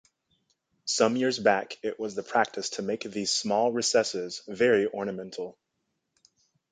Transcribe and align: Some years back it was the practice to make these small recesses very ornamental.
Some 0.85 1.15
years 1.15 1.37
back 1.37 1.77
it 1.83 1.99
was 1.99 2.15
the 2.15 2.23
practice 2.23 2.69
to 2.69 2.81
make 2.81 3.03
these 3.03 3.29
small 3.29 3.71
recesses 3.71 4.41
very 4.47 4.87
ornamental. 4.87 5.59